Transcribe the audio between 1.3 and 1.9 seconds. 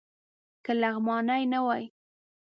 نه وای.